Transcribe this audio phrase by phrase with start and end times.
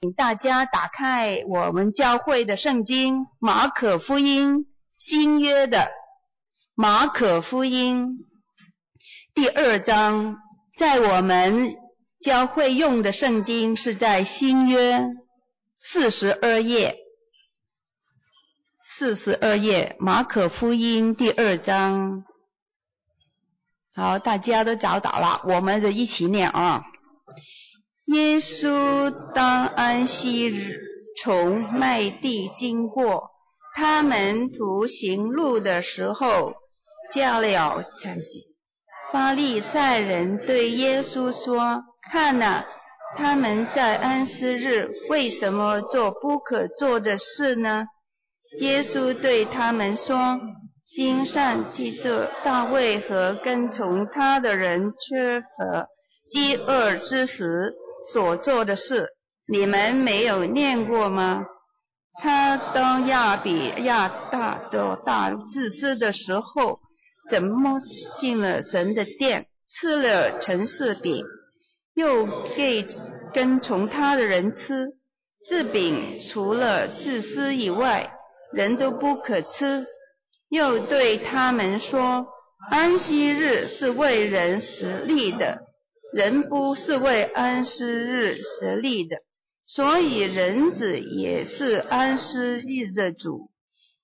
[0.00, 4.58] 请大家打开我们教会的圣经《马可福音》
[4.96, 5.78] 新约的
[6.76, 8.06] 《马可福音》
[9.34, 10.36] 第二章，
[10.76, 11.76] 在我们
[12.20, 15.04] 教会用的圣经是在新约
[15.76, 16.96] 四十二页，
[18.80, 22.24] 四十二页《马可福音》第二章。
[23.96, 26.84] 好，大家都找到了，我们就一起念啊。
[28.08, 30.80] 耶稣当安息日
[31.20, 33.30] 从麦地经过，
[33.74, 36.54] 他们徒行路的时候，
[37.12, 38.54] 驾了产息。
[39.12, 42.66] 法利赛人对耶稣说：“看哪，
[43.14, 47.88] 他们在安息日为什么做不可做的事呢？”
[48.60, 50.40] 耶稣对他们说
[50.96, 55.88] ：“经上记着大卫和跟从他的人缺乏
[56.26, 57.74] 饥饿之时。”
[58.06, 59.08] 所做的事，
[59.46, 61.44] 你们没有念过吗？
[62.20, 66.80] 他当亚比亚大的大祭司的时候，
[67.30, 67.80] 怎么
[68.16, 71.24] 进了神的殿，吃了陈设饼，
[71.94, 72.86] 又给
[73.32, 74.96] 跟从他的人吃？
[75.46, 78.12] 这饼除了自私以外，
[78.52, 79.86] 人都不可吃。
[80.48, 82.26] 又对他们说：
[82.70, 85.67] 安息日是为人设立的。
[86.12, 89.18] 人不是为安息日设立的，
[89.66, 93.50] 所以人子也是安息日的主。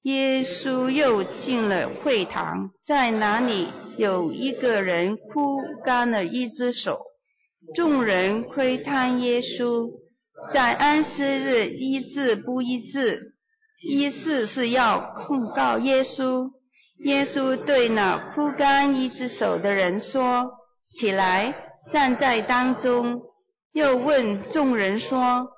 [0.02, 7.00] 耶稣又进了会堂，在那里有一个人枯干了一只手，
[7.74, 9.91] 众人窥探耶稣
[10.52, 13.34] 在安息日医治不医治，
[13.83, 16.50] 意思是要控告耶稣。
[16.98, 20.50] 耶稣对那枯干一只手的人说
[20.94, 21.55] ：“起来。”
[21.92, 23.22] 站在当中，
[23.72, 25.48] 又问众人说：“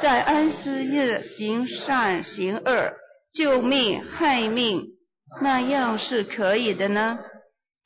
[0.00, 2.92] 在安息日行善行恶，
[3.32, 4.84] 救命害命，
[5.42, 7.18] 那样是可以的呢？”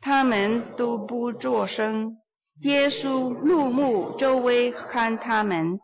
[0.01, 2.19] 他们都不作声。
[2.63, 5.79] 耶稣怒目周围看他们，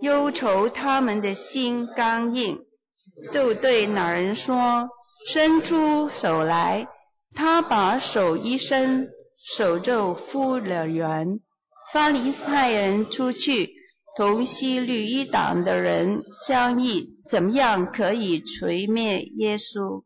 [0.00, 2.58] 忧愁他们的心刚硬，
[3.30, 4.88] 就对那人说
[5.28, 6.88] ：“伸出手来。”
[7.34, 9.08] 他把手一伸，
[9.38, 11.40] 手就复了原。
[11.92, 13.72] 法利赛人出去，
[14.16, 20.04] 同希律一党的人商议，怎么样可以锤灭耶稣？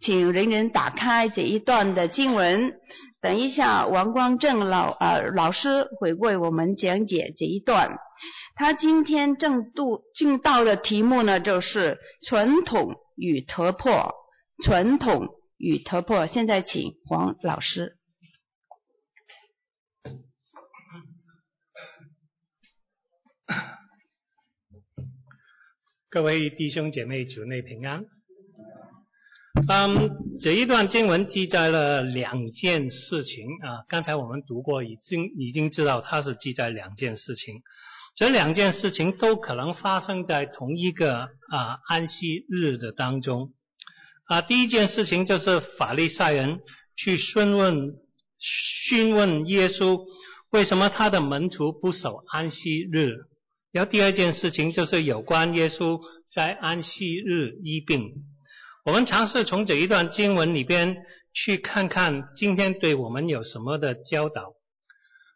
[0.00, 2.74] 请人人打开这一段的经文。
[3.20, 7.98] 等一下，王光正老呃老师会为我们讲解这一段。
[8.54, 14.14] 他今天正度进道的题目呢，就是传统与突破。
[14.64, 15.28] 传统
[15.58, 16.26] 与突破。
[16.26, 17.95] 现在请黄老师。
[26.08, 28.04] 各位弟兄姐妹，主内平安。
[29.68, 33.82] 嗯，这一段经文记载了两件事情啊。
[33.88, 37.62] 刚才我们读过，已经已经知道它是记载两件事情。
[38.14, 43.52] 这两件事情都可能发生在同一个啊安息日的当中。
[44.26, 46.60] 啊，第一件事情就是法利赛人
[46.94, 47.96] 去询问
[48.38, 50.04] 询问耶稣，
[50.50, 53.26] 为什么他的门徒不守安息日。
[53.76, 56.00] 然后第二件事情就是有关耶稣
[56.30, 58.24] 在安息日医病。
[58.86, 60.96] 我们尝试从这一段经文里边
[61.34, 64.54] 去看看今天对我们有什么的教导。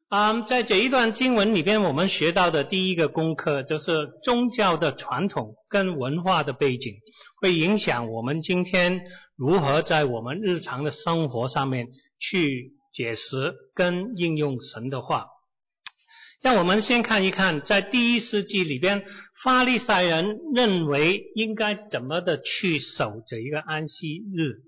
[0.09, 6.95] 啊，在这一段经文里边，我们学到的第一个功课就是宗教的传统跟文化的背景
[7.43, 9.03] 会影响我们今天
[9.37, 15.27] 如何在我们日常的生活上面去解释跟应用神的话。
[16.43, 19.05] 让我们先看一看，在第一世纪里边，
[19.43, 24.62] 法利赛人认为应该怎么的去守这一个安息日。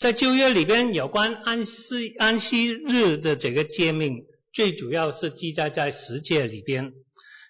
[0.00, 6.92] 在旧约里边，有关安息安息日的这个诫命，最主要是记载在十诫里边。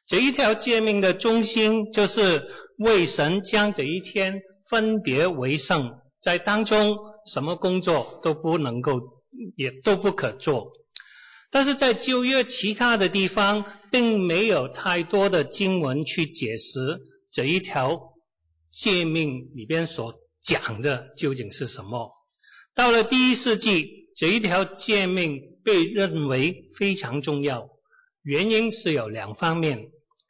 [0.06, 8.98] 这一条诫命的中心，就是为神将这一天分别为圣，在当中什么工作都不能够，
[9.56, 10.72] 也都不可做。
[11.50, 17.00] 但是在旧约其他的地方，并没有太多的经文去解释
[17.30, 18.14] 这一条
[18.72, 22.12] 诫命里边所讲的究竟是什么。
[22.74, 27.68] 到了第一世纪，这一条诫命被认为非常重要，
[28.22, 29.88] 原因是有两方面。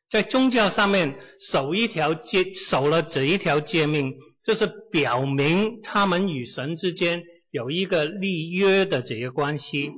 [0.09, 9.93] 在宗教上面，守一条诫，守了这一条诫命，这是表明他们与神之间有一个立约的这个关系。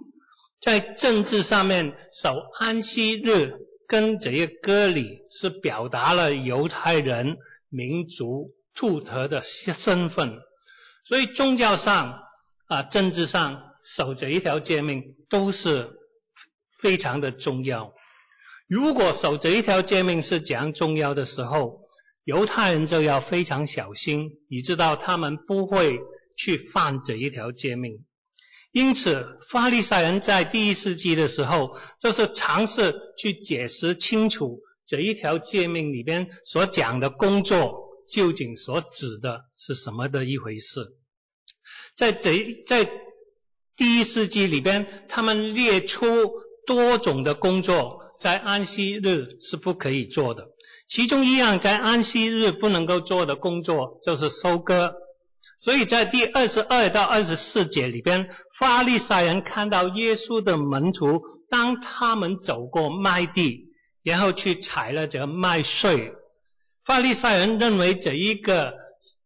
[0.63, 3.55] 在政治上面，守安息日
[3.89, 7.37] 跟这个割礼是表达了犹太人
[7.69, 10.39] 民族独特的身份，
[11.05, 12.23] 所以宗教上
[12.69, 15.91] 啊、政治上守这一条诫命都是
[16.81, 17.93] 非常的重要。
[18.69, 21.81] 如果守这一条诫命是这样重要的时候，
[22.23, 25.99] 犹太人就要非常小心，你知道他们不会
[26.37, 28.05] 去犯这一条诫命。
[28.73, 40.97] 因此，法利赛人在第一世纪的时候，就是尝试去解释清楚这一条诫命里边所讲的工作究竟所指的是什么的一回事。
[41.95, 42.91] 在这在
[43.77, 46.31] 第一世纪里边，他们列出
[46.67, 50.49] 多种的工作，在安息日是不可以做的。
[50.89, 54.95] 其中一样在安息日不能够做的工作就是收割。
[55.61, 63.65] 所以在第二十二到二十四节里边，法利赛人看到耶稣的门徒，当他们走过麦地，
[64.03, 66.13] 然后去采了这个麦穗，
[66.85, 68.75] 法利赛人认为这一个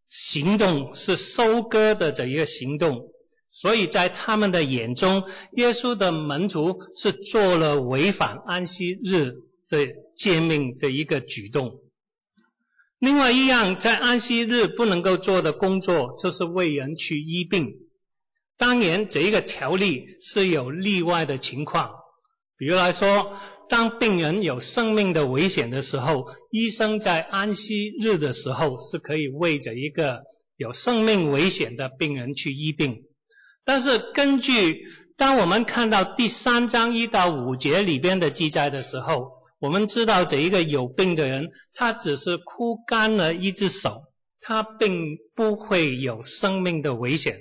[0.08, 3.08] 行动是收割的这一个行动，
[3.50, 9.32] 所以在他们的眼中，耶稣的门徒是做了违反安息日
[9.68, 11.80] 的诫命的一个举动。
[12.98, 17.85] 另外一样，在安息日不能够做的工作，就是为人去医病。
[18.58, 21.90] 当然，这一个条例是有例外的情况。
[22.56, 23.36] 比如来说，
[23.68, 30.22] 当病人有生命的危险的时候，医生在安息日的时候是可以为着一个
[30.56, 33.02] 有生命危险的病人去医病。
[33.64, 34.86] 但是，根据
[35.18, 44.04] 当我们看到第三章一到五节里边的记载的时候，我们知道这一个有病的人，他只是枯干了一只手，
[44.40, 47.38] 他并不会有生命的危险。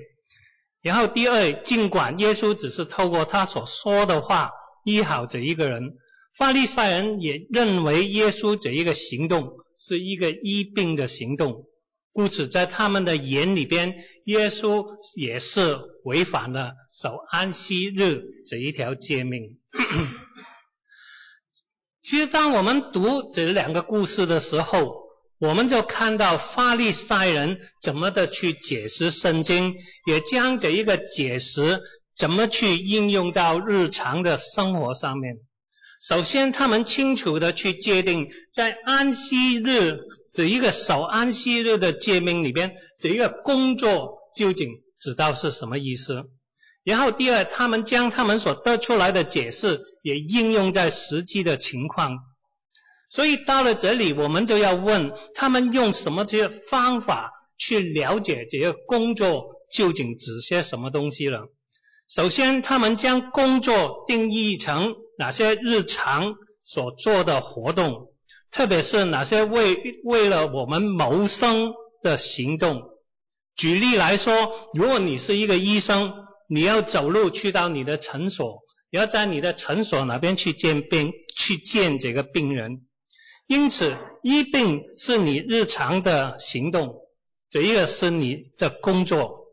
[0.86, 4.52] 然后第二，尽管耶稣只是透过他所说的话
[4.84, 5.96] 医好这一个人，
[6.38, 11.66] 法利赛人也认为耶稣这一个行动是一个医病的行动，
[12.14, 13.96] 故此在他们的眼里边，
[14.26, 14.86] 耶稣
[15.16, 19.58] 也是违反了守安息日这一条诫命。
[22.00, 25.05] 其实，当我们读这两个故事的时候，
[25.40, 31.82] 我们就看到法利赛人怎么的去解释圣经，也将这一个解释
[32.16, 35.36] 怎么去应用到日常的生活上面。
[36.02, 40.00] 首先，他们清楚的去界定，在安息日
[40.32, 46.24] 这一个守安息日的诫命里边，这一个工作究竟指到是什么意思？
[46.84, 52.20] 然后第二，他们将他们所得出来的解释也应用在实际的情况。
[53.10, 61.48] 所以到了这里，我们就要问他们用什么这些方法去了解这些工作究竟指些什么东西了。
[62.10, 68.10] 首先，他们将工作定义成哪些日常所做的活动，
[68.52, 72.82] 特别是哪些为为了我们谋生的行动。
[73.56, 76.26] 举例来说，如果你是一个医生。
[76.48, 78.60] 你要走路去到你的诊所，
[78.92, 82.82] 你要在你的诊所那边去见病，去见这个病人。
[83.48, 86.96] 因此，医病是你日常的行动，
[87.50, 89.46] 这一个是你的工作。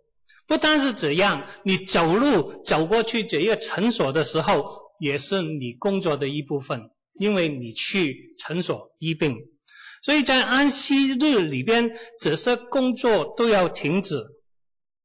[0.46, 9.36] 不单是这样，你走路走过去这一个诊所的时候，也是你工作的一部分，因为你去诊所医病。
[10.02, 14.26] 所以在安息日里边，这些工作都要停止。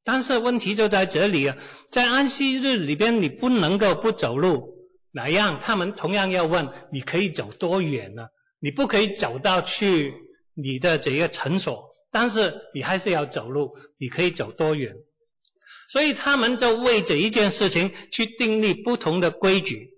[0.04, 1.52] 但是问题就在这里，
[1.92, 4.76] 在安息日里边，你不能够不走路。
[5.12, 5.60] 哪样？
[5.62, 8.24] 他们同样要问，你可以走多远呢？
[8.60, 10.14] 你不可以走到去
[10.56, 13.76] 你的这个诊所，但是你还是要走路。
[14.00, 14.94] 你可以走多远？
[15.90, 19.92] 所以他们就为这一件事情去订立不同的规矩。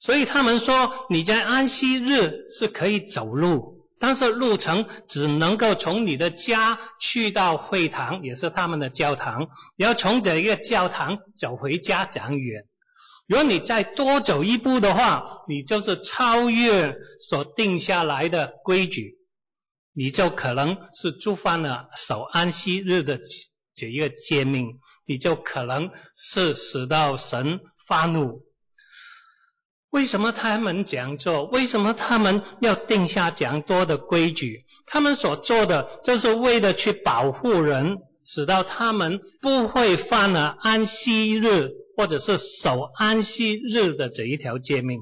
[0.00, 3.76] 所以他们说，你在安息日是可以走路。
[4.00, 12.62] 但是路程只能够从你的家去到会堂，也是他们的教堂，要从这一个教堂走回家讲远。
[13.28, 19.18] 如果你再多走一步的话，你就是超越所定下来的规矩，
[19.92, 23.20] 你就可能是触犯了守安息日的
[23.74, 28.40] 这一个诫命，你就可能是使到神发怒。
[29.90, 31.44] 为什么他们这样做？
[31.44, 34.64] 为什么他们要定下这样多的规矩？
[34.86, 45.00] 他们所做的，就是为了去保护人，使到他们不会犯了安息日或者是守安息日的这一条诫命。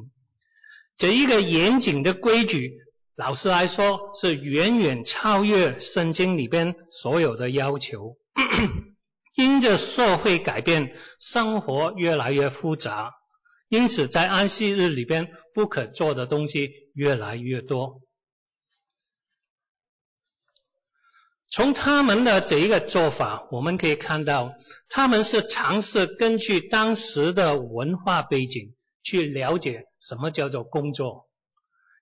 [0.96, 2.72] 这一个严谨的规矩，
[3.16, 8.16] 老实来说，是远远超越圣经里边所有的要求。
[9.36, 13.12] 因着社会改变，生活越来越复杂。
[13.68, 18.00] 因此，在安息日里边不可做的东西越来越多。
[21.56, 24.52] 从他们的这一个做法，我们可以看到，
[24.90, 31.30] 他们是尝试根据当时的文化背景去了解什么叫做工作，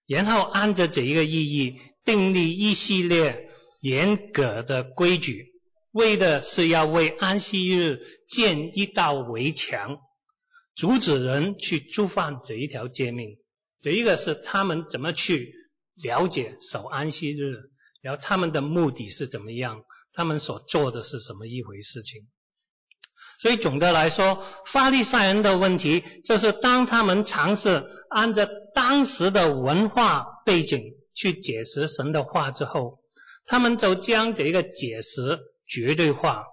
[0.08, 3.48] 然后按着这一个意义订立一系列
[3.80, 5.52] 严格的规矩，
[5.92, 10.00] 为的是要为安息日建一道围墙，
[10.74, 13.36] 阻止人去触犯这一条诫命。
[13.80, 15.54] 这一个是他们怎么去
[16.02, 17.70] 了解守安息日。
[18.04, 19.80] 然后他们的目的是怎么样？
[20.12, 22.26] 他们所做的是什么一回事情？
[23.38, 32.98] 所以总的来说，法利赛人的问题就是当他们尝试按照当时的文化背景去解释神的话之后，
[33.46, 36.44] 他们就将这个解释绝对化，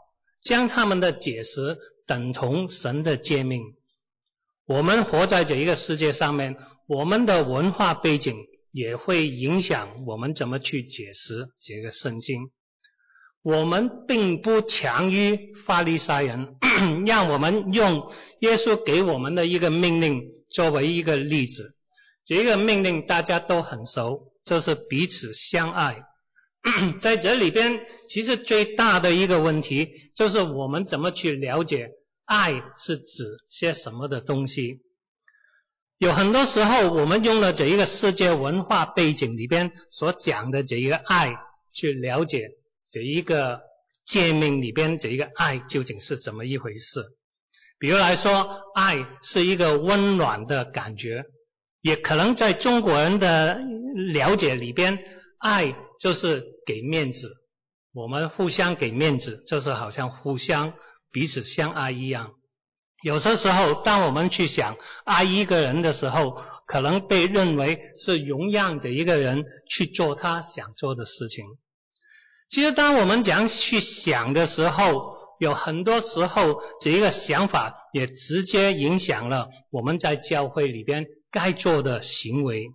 [0.42, 1.78] 将他们的解释
[2.08, 3.62] 等同神的诫命。
[4.66, 6.56] 我们活在这一个世界上面，
[6.88, 8.38] 我们的文化背景。
[8.72, 12.50] 也会影响我们怎么去解释这个圣经。
[13.44, 16.58] 我们并不强于法利赛人，
[17.08, 21.76] 让我们用耶稣给我们的一个命令作为一个例子。
[22.24, 26.04] 这个命令大家都很熟，就是彼此相爱。
[27.02, 31.90] 在这里边，其实最大的一个问题就是我们怎么去了解
[32.26, 34.82] 爱是指些什么的东西。
[36.02, 41.36] 有很多时候，我们用了这一个世界文化背景里边所讲的这一个爱，
[41.72, 42.50] 去了解
[42.90, 43.62] 这一个
[44.04, 47.04] 界面里边这一个爱究竟是怎么一回事。
[47.78, 51.26] 比如来说，爱是一个温暖的感觉，
[51.82, 53.60] 也可能在中国人的
[54.12, 54.98] 了解里边，
[55.38, 57.32] 爱就是给面子，
[57.94, 60.74] 我们互相给面子，就是好像互相
[61.12, 62.34] 彼此相爱一样。
[63.04, 71.46] 有些时候，当我们去想爱一个人的时候，可能被认为是容让着一个人去做他想做的事情。
[72.48, 82.70] 其实，当我们讲去想的时候，有很多时候，这一个想法也直接影响了我们在教会里边该做的行为。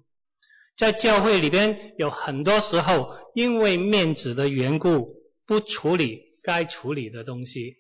[0.77, 5.07] 在教会里边，有很多时候因为面子的缘故，
[5.47, 7.77] 不处理该处理的东西。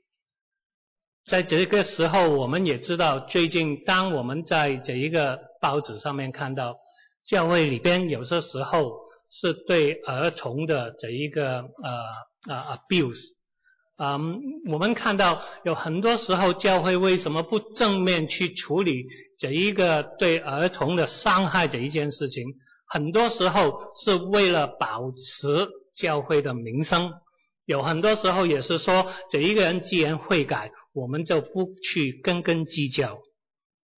[1.26, 6.76] 在这个时候，我们也知道，最近当我们在这一个报纸上面看到，
[7.24, 8.92] 教会里边有些时候
[9.28, 11.90] 是对儿童的这一个呃
[12.48, 13.32] 呃 abuse，
[13.98, 14.40] 嗯，
[14.70, 19.06] 我们看到有很多时候教会为什么不正面去处理
[19.36, 22.44] 这一个对儿童的伤害这一件事情？
[22.86, 27.14] 很多时候是为了保持教会的名声，
[27.64, 30.70] 有很多时候也是说，这一个人既然悔改。
[30.96, 33.20] 我们就不去斤斤计较。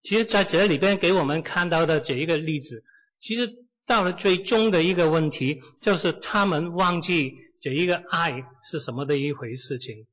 [0.03, 2.83] 其实在这里边给我们看到的这一个例子，
[3.21, 3.55] 其实
[3.87, 10.09] 到了最终的一个问题，就是他们忘记这一个爱是什么的一回事情，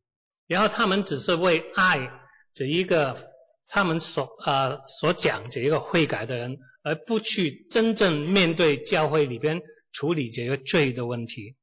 [0.45, 2.07] 然后他们只是为爱
[2.53, 3.31] 这一个
[3.67, 9.59] 他们所呃所讲这一个悔改的人，而不去真正面对教会里边
[9.91, 11.55] 处理这个罪的问题。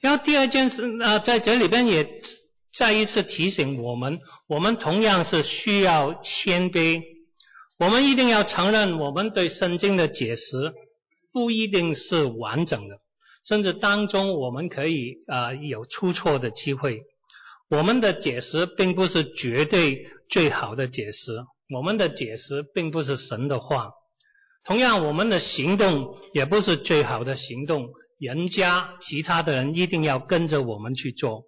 [0.00, 2.20] 然后第二件事啊、呃，在这里边也。
[2.76, 7.02] 再一次提醒我们，我们同样是需要谦卑。
[7.78, 10.74] 我们一定要承认，我们对圣经的解释
[11.32, 12.98] 不一定是完整的，
[13.42, 17.00] 甚至当中我们可以啊、有出错的机会。
[17.68, 21.32] 我们的解释并不是绝对最好的解释，
[21.74, 23.92] 我们的解释并不是神的话。
[24.64, 31.44] 同样，我们的行动也不是最好的行动，人家其他的人一定要跟着我们去做。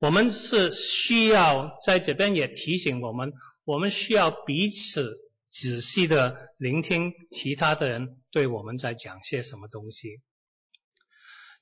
[0.00, 3.32] 我们是需要在这边也提醒我们，
[3.64, 5.16] 我们需要彼此
[5.48, 10.20] 仔细的聆听其他的人对我们在讲些什么东西。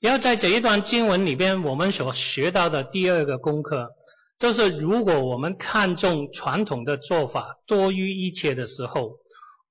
[0.00, 3.92] 然后在这一段经文里边，我们所学到的第二个功课，
[4.36, 9.16] 就是如果我们看重传统的做法多于一切的时候，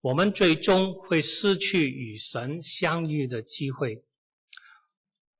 [0.01, 4.03] 我们最终会失去与神相遇的机会。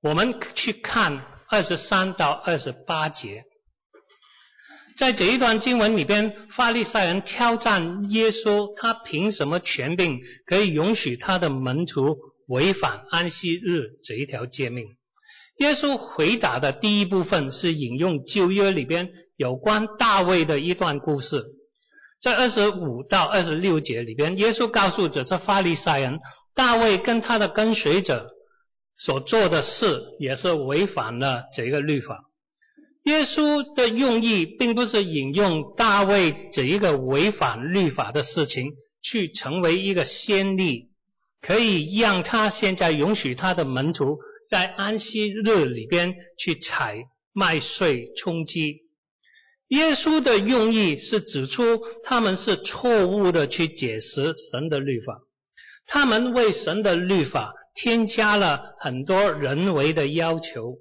[0.01, 1.34] 我们去看。
[1.49, 3.43] 二十三到二十八节，
[4.97, 14.87] 在这一段经文里边，法利赛人挑战耶稣，他凭什么权柄可以允许他的门徒违反安息日这一条诫命？
[15.57, 21.45] 耶稣回答的第一部分是引用旧约里边有关大卫的一段故事，
[22.19, 26.19] 在二十五到二十六节里边，耶稣告诉这些法利赛人，
[26.53, 28.34] 大卫跟他的跟随者。
[28.97, 32.25] 所做的事也是违反了这个律法。
[33.03, 38.71] 耶稣的用意并不是引用大卫这一个违反律法的事情
[39.01, 40.89] 去成为一个先例，
[41.39, 44.17] 可以让他现在允许他的门徒
[44.49, 48.81] 在安息日里边去采麦穗充饥。
[49.67, 55.19] 耶稣的用意是指出他们是错误的去解释神的律法，
[55.85, 60.77] 他们为神的律法添加了很多人为的要求。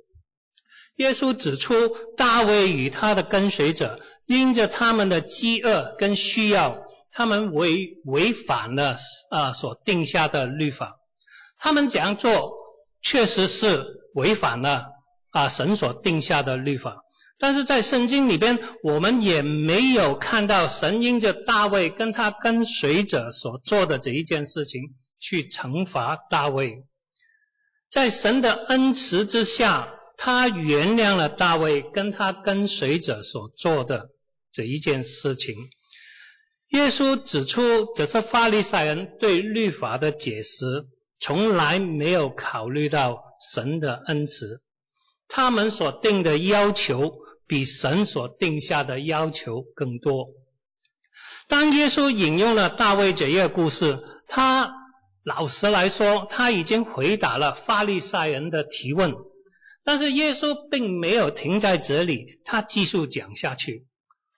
[0.96, 1.74] 耶稣指出
[2.16, 6.82] 大卫与他的跟随者因着他们的饥饿跟需要。
[7.16, 8.96] 他们违违反了
[9.30, 10.96] 啊所定下的律法，
[11.60, 12.54] 他们这样做
[13.02, 13.84] 确实是
[14.16, 14.86] 违反了
[15.30, 17.04] 啊神所定下的律法。
[17.38, 24.82] 但是在圣经里边，我们也没有看到神因着大卫跟他跟随者所做的这一件事情
[25.24, 26.84] 去惩罚大卫。
[27.90, 29.88] 在神的恩慈之下，
[30.18, 34.10] 他原谅了大卫跟他跟随者所做的
[34.52, 35.56] 这一件事情。
[36.72, 40.84] 耶稣指出，这是法利赛人对律法的解释，
[41.18, 43.22] 从来没有考虑到
[43.54, 44.60] 神的恩慈。
[45.26, 47.14] 他们所定的要求，
[47.46, 50.26] 比神所定下的要求更多。
[51.48, 54.83] 当耶稣引用了大卫这一个故事，他
[55.24, 59.14] 老实来说，他已经回答了法利赛人的提问。
[59.82, 63.86] 但是耶稣并没有停在这里，他继续讲下去。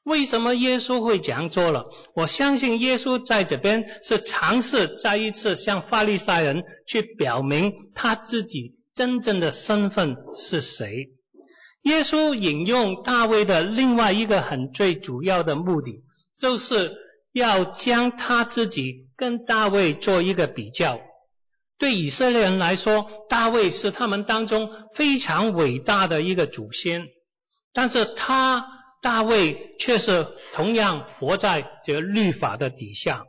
[0.04, 1.86] 为什么耶稣会这样做了？
[2.14, 11.10] 我相信耶稣在这边是尝试再一次向法利赛人去表明他自己真正的身份是谁。
[11.82, 16.02] 耶稣引用大卫的另外一个很最主要的目的，
[16.38, 16.92] 就是
[17.32, 21.00] 要将他自己跟大卫做一个比较。
[21.78, 27.08] 对以色列人来说，大卫是他们当中非常伟大的一个祖先，
[27.73, 28.73] 但是他。
[29.02, 33.23] 大卫却是同样活在这个律法的底下。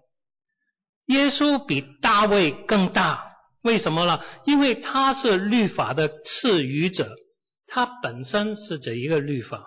[1.05, 3.23] 耶稣比大卫更大，
[3.61, 4.19] 为什么呢？
[4.45, 7.11] 因为他是律法的赐予者，
[7.67, 9.65] 他本身是这一个律法。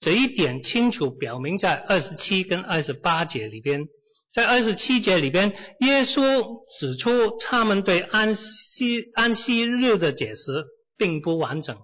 [0.00, 3.86] 这一点清楚表明在二十七跟二十八节里边。
[4.32, 6.44] 在二十七节里边，耶稣
[6.78, 11.76] 指出他们对安息安息日的解释并不完整。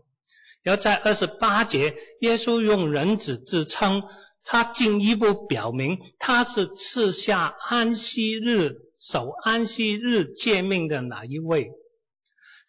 [0.62, 4.02] 然后在二十八节，耶稣用人子自称，
[4.42, 11.70] 他进一步表明他是赐下安息日、守安息日诫命的哪一位。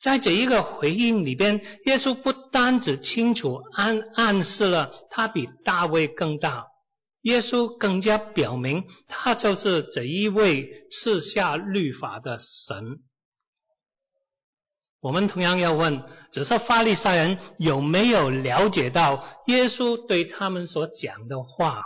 [0.01, 6.65] 在这一个回应里边，耶稣不单只清楚暗暗示了他比大卫更大，
[7.25, 12.99] 耶稣更加表明他就是这一位赐下律法的神。
[14.99, 21.83] 我们同样要问：只是法利赛人有没有了解到耶稣对他们所讲的话？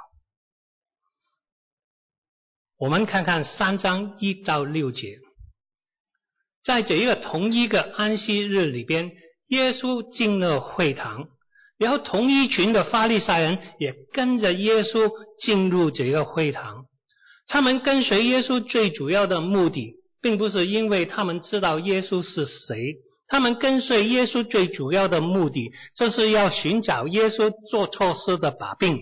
[2.75, 5.19] 我们看看三章一到六节，
[6.62, 9.12] 在这一个同一个安息日里边，
[9.47, 11.30] 耶稣进了会堂，
[11.80, 16.86] 然后同一群的法利赛人也跟着耶稣进入这个会堂。
[17.48, 22.98] 他们跟随耶稣最主要的目的，并不是因为他们知道耶稣是谁。
[23.28, 29.00] 他们跟随耶稣最主要的目的，就是要寻找耶稣做错事的把柄，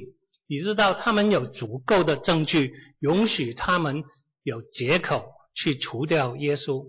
[0.48, 4.04] 以知道他们有足够的证据，允许他们
[4.44, 6.86] 有借口去除掉耶稣。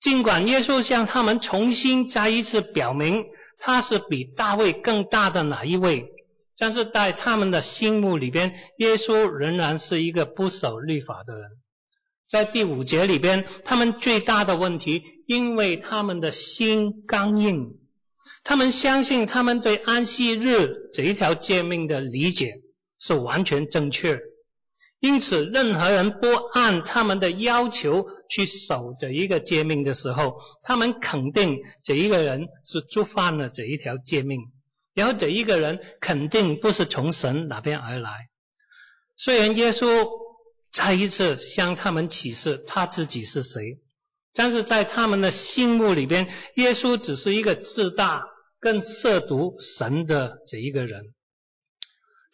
[0.00, 3.24] 尽管耶稣向他们重新再一次表明
[3.58, 6.06] 他是比大卫更大的哪一位，
[6.56, 11.50] 但是在他们的心目里边，耶稣仍然是一个不守律法的人。
[12.28, 17.78] 在第五节里边，他们最大的问题，因为他们的心刚硬，
[18.44, 22.52] 他们相信他们对安息日这一条诫命的理解
[22.98, 24.20] 是完全正确，
[25.00, 34.40] 因此任何人不按他们的要求去守这一个诫命的时候，他们肯定这一个人是触犯了这一条诫命，
[34.94, 38.28] 然后这一个人肯定不是从神那边而来。
[39.16, 40.08] 虽然耶稣。
[40.70, 43.78] 再一次向他们启示他自己是谁，
[44.34, 48.26] 但是在他们的心目里边，耶稣只是一个自大、
[48.60, 51.14] 跟亵渎神的这一个人。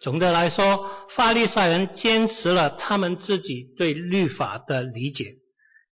[0.04, 5.38] 总的来说，法利赛人坚持了他们自己对律法的理解，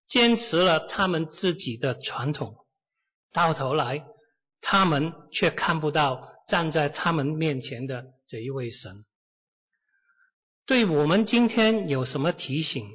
[0.06, 2.54] 坚持了他们自己的传统，
[3.32, 4.04] 到头来，
[4.60, 9.06] 他们却看不到站在他们面前的这一位神。
[10.66, 12.86] 对我们今天有什么提醒？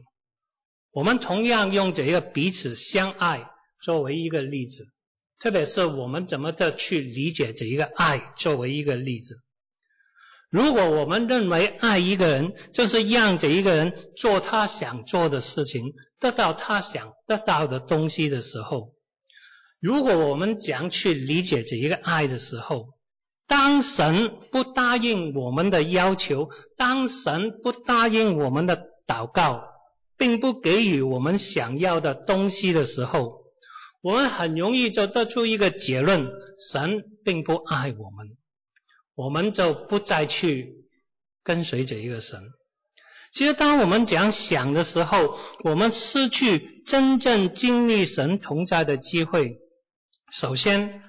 [0.91, 3.49] 我们同样用这个彼此相爱
[3.81, 4.85] 作为一个例子，
[5.39, 9.39] 特别是我们怎么的去理解这一个爱作为一个例子。
[10.49, 18.93] 如果我们认为爱一个人就是让这一个人做他想做的事情，得到他想得到的东西的时候，
[19.81, 22.93] 如果我们讲去理解这一个爱的时候，
[23.45, 29.63] 当神不答应我们的要求，当神不答应我们的祷告，
[30.17, 33.41] 并不给予我们想要的东西的时候，
[34.01, 38.36] 我们很容易就得出一个结论：神并不爱我们。
[39.17, 40.85] 我们就不再去
[41.43, 42.39] 跟随这一个神。
[43.33, 49.57] 其实，当我们讲想的时候，我们失去真正经历神同在的机会。
[50.31, 51.01] 首先，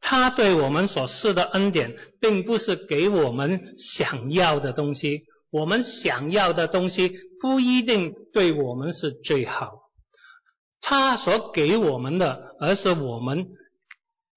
[0.00, 5.26] 他对我们所施的恩典，并不是给我们想要的东西。
[5.50, 9.72] 我们想要的东西不一定对我们是最好。
[10.80, 13.48] 他所给我们的，而是我们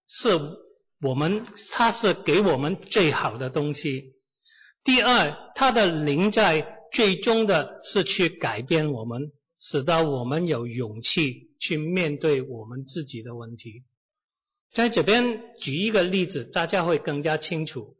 [0.09, 0.61] 是。
[1.03, 4.13] 我们他是给我们最好的东西。
[4.85, 13.83] 第二，他的灵在最终的是去改变我们，使得我们有勇气去面对我们自己的问题。
[14.71, 17.95] 在这边举一个例子，大家会更加清楚。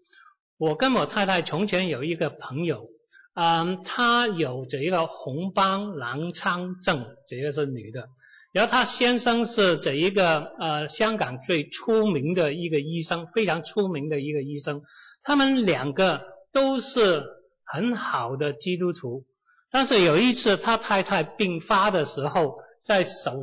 [0.58, 2.88] 我跟我太太从前有一个朋友，
[3.34, 8.08] 嗯，她有这一个红斑狼疮症，这个是女的。
[8.54, 14.84] 然后他先生是这一个呃香港最出名的一个医生，非常出名的一个医生。
[15.24, 17.24] 他们两个都是
[17.66, 19.26] 很好的基督徒，
[19.72, 23.42] 但是有一次他太太病发的时候，在手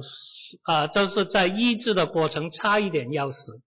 [0.62, 3.60] 啊、就是在医治的过程差一点要死，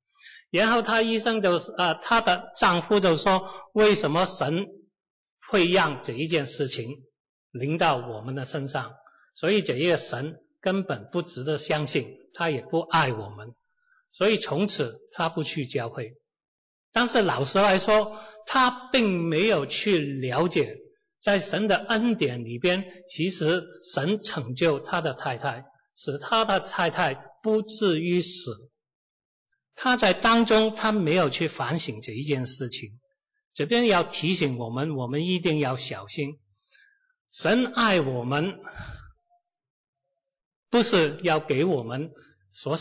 [0.50, 4.66] 然后他医生就呃他的丈夫就说，为什么神
[5.52, 7.02] 会让这一件事情
[7.52, 8.94] 临到我们的身上？
[9.36, 10.40] 所以这一个神。
[10.64, 13.54] 根本不值得相信，他也不爱我们，
[14.12, 16.14] 所以从此他不去教会。
[16.94, 20.78] 但是老实来说，他并没有去了解，
[21.20, 23.62] 在神的恩典里边，其实
[23.94, 25.66] 神拯救他的太太，
[25.98, 28.72] 使他的太太不至于死。
[29.76, 33.02] 他在当中，他没有去反省这一件事情。
[33.54, 36.40] 这边要提醒我们，我们一定要小心，
[37.34, 38.62] 神爱我们。
[40.74, 42.10] 不是要给我们
[42.52, 42.76] 所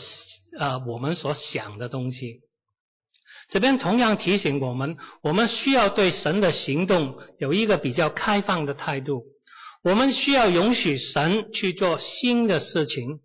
[0.57, 2.41] 呃我们所想的东西。
[3.49, 9.25] 这边同样提醒我们，我们需要对神的行动有一个比较开放的态度。
[9.83, 13.19] 我们需要允许神去做新的事情，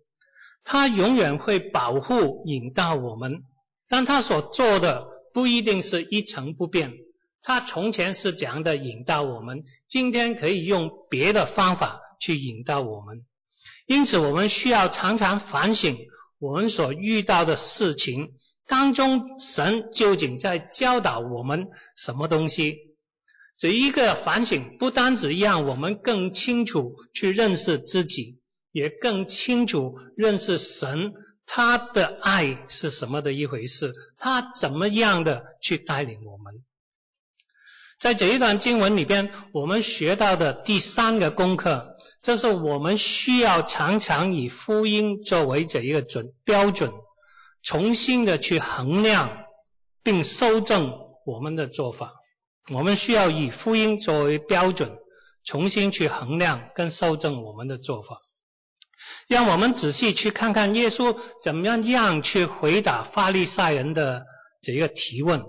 [0.63, 3.41] 他永远会保护引导我们，
[3.87, 6.93] 但他所做的不一定是一成不变。
[7.41, 13.25] 他从前是讲的引导我们，今天可以用别的方法去引导我们。
[13.89, 15.97] 因此，我们需要常常反省
[16.37, 18.33] 我们所遇到的事情
[18.67, 22.77] 当中，神究竟在教导我们什么东西？
[23.57, 28.37] 这一个反省不单只让我们更清楚去认识自己，
[28.71, 31.15] 也更清楚认识神，
[31.47, 36.63] 他的爱是什么的一回事，他怎么样的去带领我们。
[37.99, 41.88] 在这一段经文里边，我们学到的第三个功课。
[42.21, 46.91] 这是我们需要常常以福音作为这一个准标准，
[47.63, 49.45] 重新的去衡量
[50.03, 50.93] 并修正
[51.25, 52.13] 我们的做法。
[52.73, 54.97] 我们需要以福音作为标准，
[55.45, 58.21] 重新去衡量跟修正我们的做法。
[59.27, 64.25] 让我们仔细去看看耶稣怎么样样去回答法利赛人的
[64.61, 65.41] 这一个提问。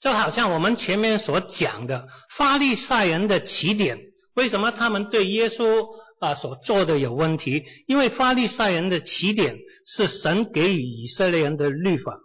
[0.00, 4.05] 就好像我们前面所讲的，法利赛人的起点。
[4.36, 5.88] 为什么他们对耶稣
[6.20, 7.64] 啊所做的有问题？
[7.86, 12.18] 因为法利赛人的起点是神给予以色列人的律法，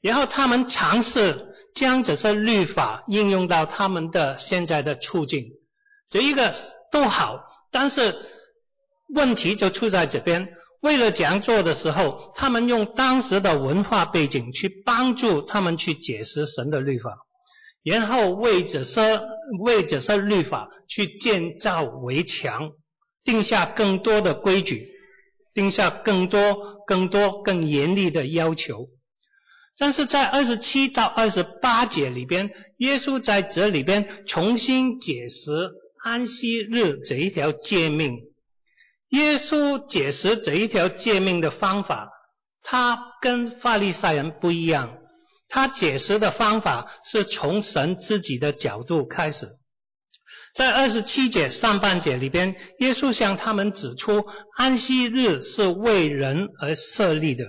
[0.00, 5.44] 然后他们尝试将这些律法应用到他们的现在的处境，
[6.08, 6.54] 这一个
[6.92, 7.40] 都好，
[7.72, 8.16] 但是
[9.12, 10.48] 问题就出在这边。
[10.80, 17.18] 为了这样做的时候，他们用当时的文化背景去帮助他们去解释神的律法。
[17.82, 19.20] 然后为这些
[19.60, 22.72] 为这些律法去建造围墙，
[23.24, 24.88] 定下更多的规矩，
[25.54, 28.88] 定下更多、更多、更严厉的要求。
[29.78, 35.70] 但是在二十七到二十八节里边，耶稣在这里边重新解释
[36.02, 38.18] 安息日这一条诫命。
[39.08, 42.10] 耶稣解释这一条诫命的方法，
[42.62, 44.98] 他跟法利赛人不一样。
[45.50, 49.50] 他解释的方法是从神自己的角度开始，
[50.54, 54.24] 在二十七节上半节里边，耶稣向他们指出，
[54.56, 57.44] 安息日是为人而设立的。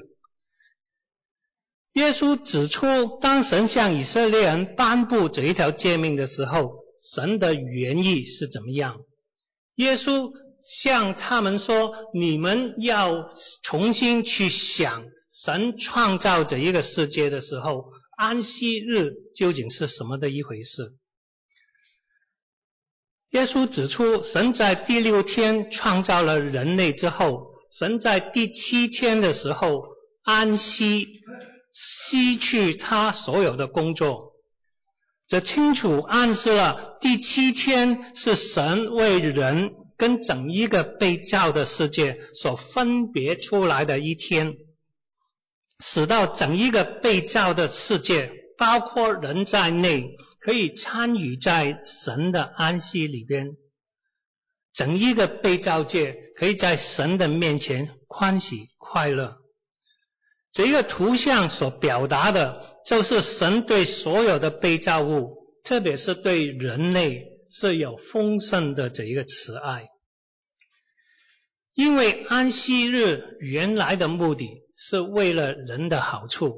[1.94, 8.98] 耶稣指出，当神向以色列人颁布这一条诫命的时候，神的原意是怎么样？
[9.76, 10.32] 耶稣
[10.64, 13.30] 向他们说：“你们要
[13.62, 17.86] 重新去想，神创造这一个世界的时候，
[18.18, 20.94] 安息日究竟是什么的一回事？”
[23.32, 29.86] 耶稣指出，神在第六天创造了人类之后，神在第七天的时候
[30.24, 31.22] 安息。
[31.74, 34.34] 吸去他所有的工作，
[35.26, 44.58] 这清楚暗示了第七天是神为人跟整一个被造的世界所分别出来的一天，
[45.82, 53.58] 使到整一个被造的世界，包括人在内，可以参与在神的安息里边，
[54.74, 59.38] 整一个被造界可以在神的面前欢喜快乐。
[60.52, 69.88] 这一个图像所表达的，就是神对所有的被造物，特别是对人类，是有丰盛的这一个慈爱。
[71.74, 76.56] 因为安息日原来的目的是为了人的好处，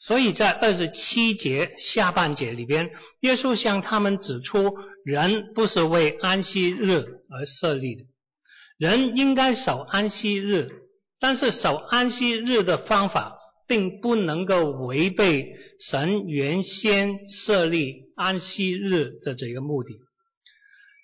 [0.00, 8.02] 所以在二十七节下半节里边，耶稣向他们指出，人不是为安息日而设立的，
[8.76, 10.68] 人应该守安息日。
[11.20, 13.36] 但是守安息日的方法，
[13.68, 20.00] 并不能够违背神原先设立安息日的这个目的。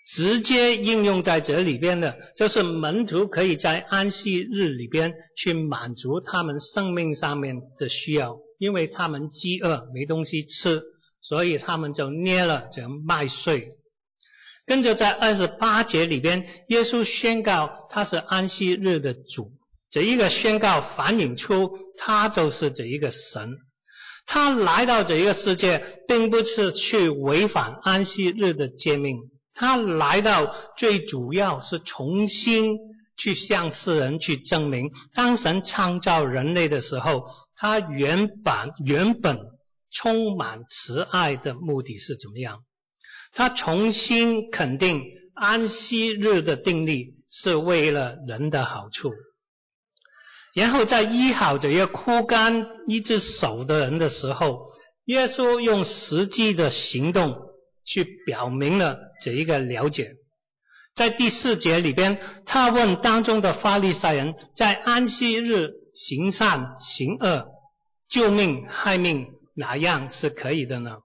[0.06, 10.80] 直接应用在这里边的，就是门徒可以在安息日里边去满足他们生命上面的需要，因为他们饥饿没东西吃，
[11.20, 13.68] 所以他们就捏了这麦穗。
[14.64, 19.52] 跟着在二十八节里边，耶稣宣告他是安息日的主。
[19.90, 23.56] 这一个宣告反映出他就是这一个神，
[24.26, 29.18] 他来到这一个世界，并不是去违反安息日的诫命，
[29.58, 32.76] 他来到最主要是重新
[33.16, 39.38] 去向世人去证明，当神创造人类的时候，他原本原本
[39.90, 42.64] 充满慈爱的目的是怎么样？
[43.32, 45.02] 他重新肯定
[45.34, 49.10] 安息日的定例是为了人的好处。
[50.54, 54.66] 然后在医好这个枯干一只手的人的时候，
[55.06, 57.45] 耶稣用实际的行动
[57.86, 60.16] 去表明了这一个了解。
[60.94, 67.48] 在第四节里边，他问当中的法利赛人，在安息日行善行恶、
[68.08, 70.98] 救命害命，哪样是可以的呢？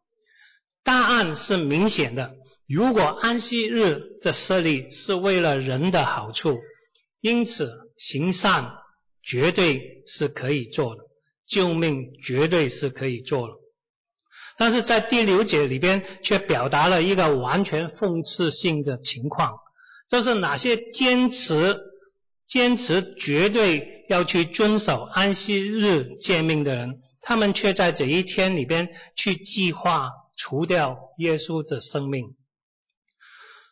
[0.83, 2.33] 答案是明显的。
[2.67, 6.59] 如果安息日的设立是为了人的好处，
[7.21, 8.73] 因此行善。
[9.23, 11.03] 绝对是可以做的，
[11.45, 13.53] 救命绝对是可以做的，
[14.61, 19.57] 但是在第六节里边却表达了一个完全讽刺性的情况，
[20.07, 21.79] 就是哪些坚持
[22.45, 32.35] 坚持绝对要去遵守安息日诫命的人，他们却在这一天里边去计划除掉耶稣的生命。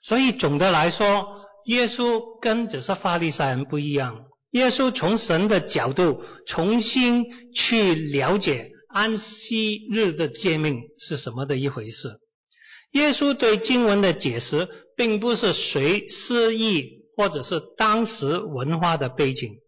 [0.02, 4.26] 所以总的来说，耶稣跟这些法利赛人不一样。
[4.54, 12.20] 耶稣从神的角度重新去了解安息日的诫命是什么的一回事。
[12.92, 19.60] 耶稣对经文的解释，并不是随诗意或者是当时文化的背景，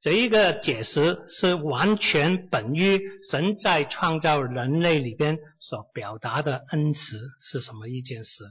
[0.00, 8.44] 这一个解释是完全本于神在创造人类里边所表达的恩慈是什么一件事。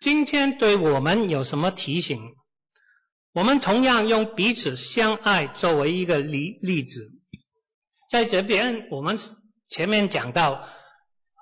[0.00, 2.20] 今天对我们有什么提醒？
[3.32, 7.10] 我们同样用彼此相爱作为一个例例子，
[8.08, 9.18] 在这边我们
[9.68, 10.66] 前面讲到，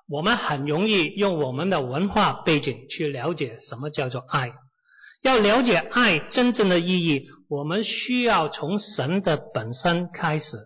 [0.08, 4.52] 我们很容易用我们的文化背景去了解什么叫做爱。
[5.22, 10.56] 要了解爱真正的意义，我们需要从神的本身开始。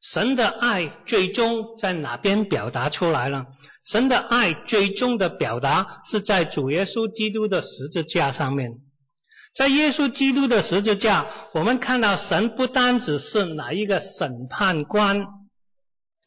[0.00, 3.46] 神的爱最终在哪边表达出来了？
[3.84, 8.80] 神的爱最终的表达是在主耶稣基督的十字架上面。
[9.58, 15.26] 在耶稣基督的十字架，我们看到神不单只是哪一个审判官，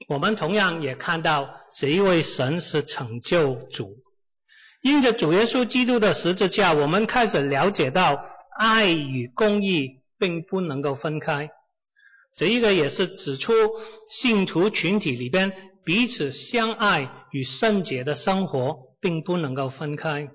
[0.10, 3.96] 我们同样也看到这一位神是拯救主。
[4.82, 8.22] 因着主耶稣基督的十字架，我们开始了解到
[8.60, 11.52] 爱与公义并不能够分开。
[12.36, 13.54] 这一个也是指出
[14.10, 15.54] 信徒群体里边
[15.86, 20.28] 彼此相爱与圣洁的生活并不能够分开。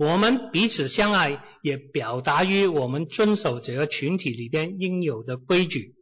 [0.00, 5.94] 我们彼此相爱，也表达于我们遵守这个群体里边应有的规矩，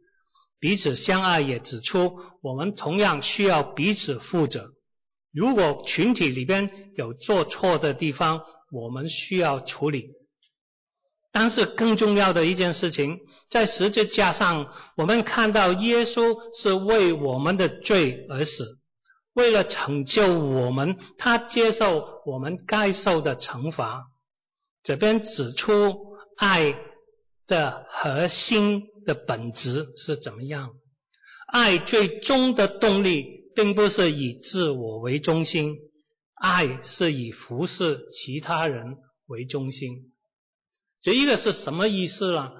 [0.57, 4.69] 彼此相爱也指出，我们同样需要彼此负责。
[5.33, 10.11] 如果群体里边有做错的地方，我们需要处理。
[11.33, 18.78] 但是更重要的一件事情，在十字架上，我们看到耶稣是为我们的罪而死，
[19.33, 24.07] 为了拯救我们，他接受我们该受的惩罚。
[24.81, 25.97] 这边指出
[26.37, 26.75] 爱
[27.47, 30.71] 的核心的本质是怎么样？
[31.47, 35.77] 爱最终的动力，并不是以自我为中心，
[36.35, 40.13] 爱是以服侍其他人为中心。
[41.01, 42.51] 这一个是什么意思呢？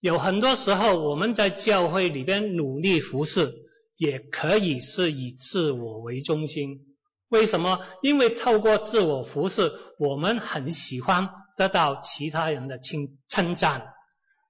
[0.00, 3.54] 有很多时候我们在教会里边努力服侍，
[3.96, 6.80] 也可以是以自我为中心。
[7.28, 7.80] 为什么？
[8.02, 13.86] 因为透过自我服侍，我们很喜欢得到其他人的称称赞。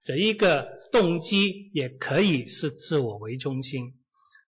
[0.03, 3.95] 这一个动机也可以是自我为中心。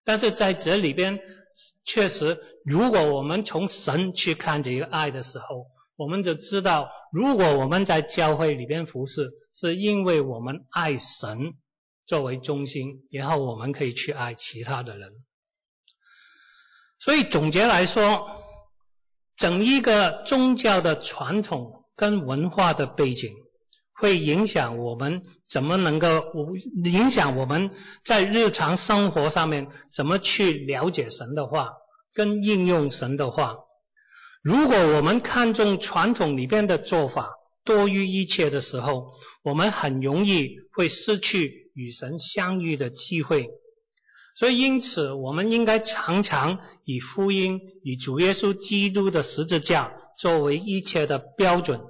[0.05, 1.19] 但是在这里边，
[1.83, 11.55] 确实，如果我们从神去看这个爱的时候，我们就知道，如果我们在教会里边服侍，是因为我们爱神
[12.07, 15.11] 作为中心，然后我们可以去爱其他的人。
[16.99, 18.27] 所以总结来说，
[19.37, 23.35] 整一个宗教的传统跟文化的背景，
[23.93, 26.25] 会影响我们怎么能够
[26.85, 27.71] 影响我们
[28.05, 31.73] 在日常生活上面怎么去了解神的话，
[32.15, 33.57] 跟应用神的话。
[34.43, 37.31] 如果我们看重传统里边的做法
[37.65, 43.49] 多于一切的时候，我们很容易会失去与神相遇的机会。
[44.35, 51.81] 所以，因此，我们应该常常以福音、以主耶稣基督的十字架作为一切的标准，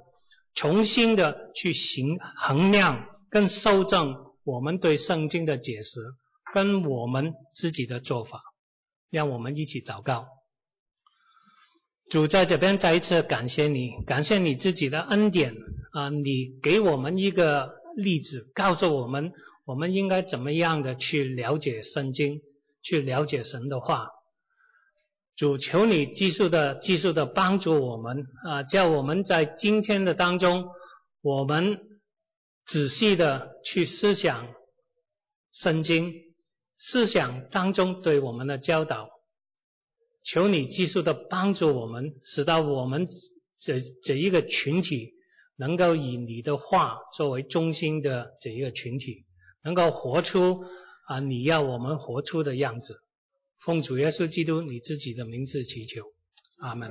[0.53, 5.99] 重新的去行衡量跟受正我们对圣经的解释
[6.53, 8.41] 跟我们自己的做法。
[9.09, 10.27] 让我们一起祷告。
[12.09, 15.53] 主在这边再一次感谢你，感谢你自己的恩典
[15.91, 16.09] 啊！
[16.09, 19.33] 你给我们一个例子，告诉我们
[19.67, 22.41] 我们应该怎么样的去了解圣经，
[22.81, 24.11] 去了解神的话。
[25.35, 30.69] 主求你继续的、继续的帮助我们啊，叫我们在今天的当中，
[31.21, 31.81] 我们
[32.63, 34.47] 仔细的去思想
[35.51, 36.13] 圣经，
[36.77, 39.09] 思想当中对我们的教导。
[40.23, 43.05] 求你继续的帮助我们，使到我们
[43.59, 45.11] 这这一个群体
[45.57, 49.26] 能够以你的话作为中心的这一个群体，
[49.67, 50.63] 能够活出
[51.07, 53.01] 啊你要我们活出的样子。
[53.59, 56.03] 奉主耶稣基督你自己的名字祈求，
[56.61, 56.89] 阿门。